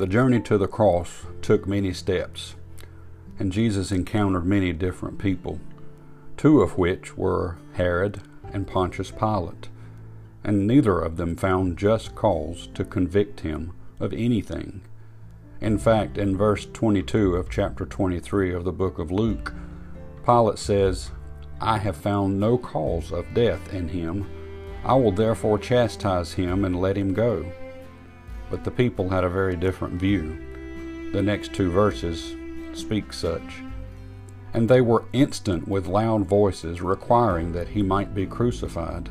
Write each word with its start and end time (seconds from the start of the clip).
The 0.00 0.06
journey 0.06 0.40
to 0.40 0.56
the 0.56 0.66
cross 0.66 1.26
took 1.42 1.66
many 1.66 1.92
steps, 1.92 2.54
and 3.38 3.52
Jesus 3.52 3.92
encountered 3.92 4.46
many 4.46 4.72
different 4.72 5.18
people, 5.18 5.60
two 6.38 6.62
of 6.62 6.78
which 6.78 7.18
were 7.18 7.58
Herod 7.74 8.22
and 8.50 8.66
Pontius 8.66 9.10
Pilate, 9.10 9.68
and 10.42 10.66
neither 10.66 10.98
of 10.98 11.18
them 11.18 11.36
found 11.36 11.76
just 11.76 12.14
cause 12.14 12.70
to 12.72 12.82
convict 12.82 13.40
him 13.40 13.74
of 13.98 14.14
anything. 14.14 14.80
In 15.60 15.76
fact, 15.76 16.16
in 16.16 16.34
verse 16.34 16.66
22 16.72 17.34
of 17.34 17.50
chapter 17.50 17.84
23 17.84 18.54
of 18.54 18.64
the 18.64 18.72
book 18.72 18.98
of 18.98 19.10
Luke, 19.10 19.52
Pilate 20.24 20.58
says, 20.58 21.10
I 21.60 21.76
have 21.76 21.98
found 21.98 22.40
no 22.40 22.56
cause 22.56 23.12
of 23.12 23.34
death 23.34 23.74
in 23.74 23.90
him. 23.90 24.26
I 24.82 24.94
will 24.94 25.12
therefore 25.12 25.58
chastise 25.58 26.32
him 26.32 26.64
and 26.64 26.80
let 26.80 26.96
him 26.96 27.12
go. 27.12 27.52
But 28.50 28.64
the 28.64 28.70
people 28.70 29.08
had 29.08 29.24
a 29.24 29.28
very 29.28 29.56
different 29.56 29.94
view. 29.94 30.36
The 31.12 31.22
next 31.22 31.54
two 31.54 31.70
verses 31.70 32.34
speak 32.72 33.12
such. 33.12 33.62
And 34.52 34.68
they 34.68 34.80
were 34.80 35.04
instant 35.12 35.68
with 35.68 35.86
loud 35.86 36.26
voices, 36.26 36.82
requiring 36.82 37.52
that 37.52 37.68
he 37.68 37.82
might 37.82 38.14
be 38.14 38.26
crucified. 38.26 39.08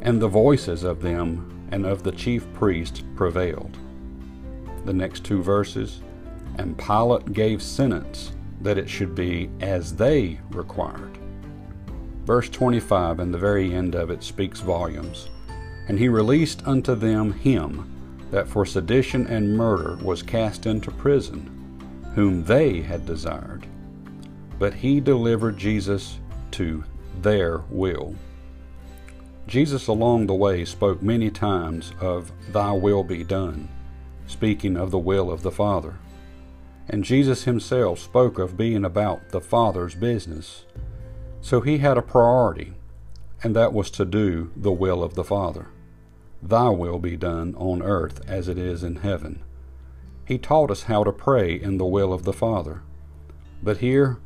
And 0.00 0.20
the 0.20 0.28
voices 0.28 0.82
of 0.82 1.02
them 1.02 1.68
and 1.70 1.84
of 1.84 2.02
the 2.02 2.12
chief 2.12 2.50
priest 2.54 3.04
prevailed. 3.16 3.76
The 4.84 4.92
next 4.92 5.24
two 5.24 5.42
verses, 5.42 6.00
and 6.58 6.78
Pilate 6.78 7.32
gave 7.32 7.62
sentence 7.62 8.32
that 8.60 8.78
it 8.78 8.88
should 8.88 9.14
be 9.14 9.50
as 9.60 9.94
they 9.94 10.40
required. 10.50 11.18
Verse 12.24 12.48
25 12.48 13.20
and 13.20 13.32
the 13.34 13.38
very 13.38 13.74
end 13.74 13.94
of 13.94 14.10
it 14.10 14.22
speaks 14.22 14.60
volumes. 14.60 15.28
And 15.88 15.98
he 15.98 16.08
released 16.08 16.66
unto 16.66 16.94
them 16.94 17.32
him 17.32 17.93
that 18.30 18.48
for 18.48 18.64
sedition 18.64 19.26
and 19.26 19.56
murder 19.56 19.96
was 20.02 20.22
cast 20.22 20.66
into 20.66 20.90
prison, 20.90 21.50
whom 22.14 22.44
they 22.44 22.80
had 22.80 23.06
desired. 23.06 23.66
But 24.58 24.74
he 24.74 25.00
delivered 25.00 25.56
Jesus 25.56 26.18
to 26.52 26.84
their 27.20 27.58
will. 27.70 28.14
Jesus 29.46 29.88
along 29.88 30.26
the 30.26 30.34
way 30.34 30.64
spoke 30.64 31.02
many 31.02 31.30
times 31.30 31.92
of 32.00 32.32
Thy 32.50 32.72
will 32.72 33.04
be 33.04 33.24
done, 33.24 33.68
speaking 34.26 34.76
of 34.76 34.90
the 34.90 34.98
will 34.98 35.30
of 35.30 35.42
the 35.42 35.50
Father. 35.50 35.94
And 36.88 37.04
Jesus 37.04 37.44
himself 37.44 37.98
spoke 37.98 38.38
of 38.38 38.56
being 38.56 38.84
about 38.84 39.30
the 39.30 39.40
Father's 39.40 39.94
business. 39.94 40.64
So 41.40 41.60
he 41.60 41.78
had 41.78 41.98
a 41.98 42.02
priority, 42.02 42.74
and 43.42 43.54
that 43.54 43.72
was 43.72 43.90
to 43.92 44.04
do 44.04 44.50
the 44.56 44.72
will 44.72 45.02
of 45.02 45.14
the 45.14 45.24
Father. 45.24 45.68
Thy 46.46 46.68
will 46.68 46.98
be 46.98 47.16
done 47.16 47.54
on 47.56 47.80
earth 47.80 48.20
as 48.28 48.48
it 48.48 48.58
is 48.58 48.82
in 48.84 48.96
heaven. 48.96 49.42
He 50.26 50.36
taught 50.36 50.70
us 50.70 50.82
how 50.82 51.02
to 51.02 51.10
pray 51.10 51.58
in 51.58 51.78
the 51.78 51.86
will 51.86 52.12
of 52.12 52.24
the 52.24 52.34
Father. 52.34 52.82
But 53.62 53.78
here 53.78 54.18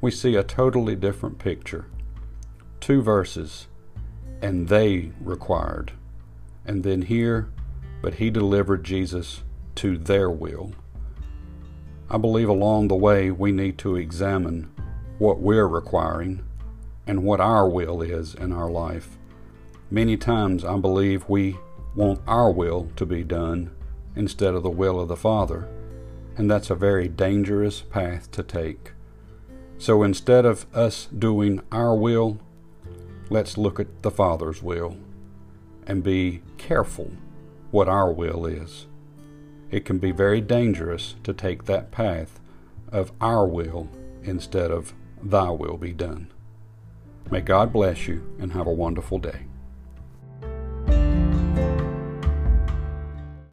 we 0.00 0.10
see 0.10 0.36
a 0.36 0.42
totally 0.42 0.96
different 0.96 1.38
picture. 1.38 1.84
Two 2.80 3.02
verses, 3.02 3.66
and 4.40 4.68
they 4.68 5.12
required. 5.20 5.92
And 6.64 6.82
then 6.82 7.02
here, 7.02 7.50
but 8.00 8.14
he 8.14 8.30
delivered 8.30 8.82
Jesus 8.82 9.42
to 9.76 9.98
their 9.98 10.30
will. 10.30 10.72
I 12.08 12.16
believe 12.16 12.48
along 12.48 12.88
the 12.88 12.96
way 12.96 13.30
we 13.30 13.52
need 13.52 13.76
to 13.78 13.96
examine 13.96 14.72
what 15.18 15.40
we're 15.40 15.68
requiring 15.68 16.42
and 17.06 17.22
what 17.22 17.40
our 17.40 17.68
will 17.68 18.00
is 18.00 18.34
in 18.34 18.50
our 18.50 18.70
life. 18.70 19.18
Many 19.92 20.16
times 20.16 20.64
I 20.64 20.78
believe 20.78 21.28
we 21.28 21.58
want 21.96 22.20
our 22.28 22.52
will 22.52 22.92
to 22.94 23.04
be 23.04 23.24
done 23.24 23.72
instead 24.14 24.54
of 24.54 24.62
the 24.62 24.70
will 24.70 25.00
of 25.00 25.08
the 25.08 25.16
Father, 25.16 25.68
and 26.36 26.48
that's 26.48 26.70
a 26.70 26.76
very 26.76 27.08
dangerous 27.08 27.80
path 27.80 28.30
to 28.30 28.44
take. 28.44 28.92
So 29.78 30.04
instead 30.04 30.44
of 30.44 30.64
us 30.72 31.06
doing 31.06 31.60
our 31.72 31.96
will, 31.96 32.38
let's 33.30 33.58
look 33.58 33.80
at 33.80 34.02
the 34.02 34.12
Father's 34.12 34.62
will 34.62 34.96
and 35.88 36.04
be 36.04 36.42
careful 36.56 37.10
what 37.72 37.88
our 37.88 38.12
will 38.12 38.46
is. 38.46 38.86
It 39.72 39.84
can 39.84 39.98
be 39.98 40.12
very 40.12 40.40
dangerous 40.40 41.16
to 41.24 41.34
take 41.34 41.64
that 41.64 41.90
path 41.90 42.38
of 42.92 43.10
our 43.20 43.44
will 43.44 43.88
instead 44.22 44.70
of 44.70 44.94
thy 45.20 45.50
will 45.50 45.76
be 45.76 45.92
done. 45.92 46.30
May 47.28 47.40
God 47.40 47.72
bless 47.72 48.06
you 48.06 48.36
and 48.38 48.52
have 48.52 48.68
a 48.68 48.72
wonderful 48.72 49.18
day. 49.18 49.46